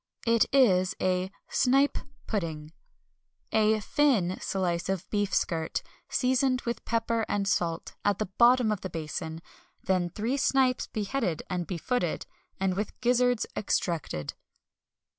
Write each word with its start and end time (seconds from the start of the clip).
It 0.25 0.47
is 0.51 0.95
a 0.99 1.31
Snipe 1.47 1.99
Pudding. 2.25 2.73
A 3.51 3.79
thin 3.81 4.39
slice 4.41 4.89
of 4.89 5.07
beef 5.11 5.31
skirt, 5.31 5.83
seasoned 6.09 6.61
with 6.61 6.83
pepper 6.85 7.23
and 7.29 7.47
salt, 7.47 7.93
at 8.03 8.17
the 8.17 8.25
bottom 8.25 8.71
of 8.71 8.81
the 8.81 8.89
basin; 8.89 9.43
then 9.83 10.09
three 10.09 10.37
snipes 10.37 10.87
beheaded 10.87 11.43
and 11.51 11.67
befooted, 11.67 12.25
and 12.59 12.73
with 12.75 12.99
gizzards 13.01 13.45
extracted. 13.55 14.33